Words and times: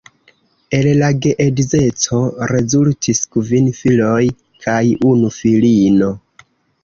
El 0.77 0.85
la 1.01 1.09
geedzeco 1.25 2.21
rezultis 2.53 3.21
kvin 3.35 3.69
filoj 3.81 4.23
kaj 4.67 4.81
unu 5.11 5.33
filino. 5.39 6.11